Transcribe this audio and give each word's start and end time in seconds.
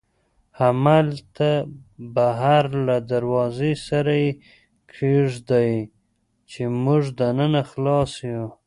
همالته 0.59 1.51
بهر 2.15 2.65
له 2.87 2.95
دروازې 3.11 3.73
سره 3.87 4.13
یې 4.23 4.31
کېږدئ، 4.93 5.71
چې 6.49 6.61
موږ 6.83 7.03
دننه 7.19 7.61
خلاص 7.71 8.11
یو. 8.33 8.45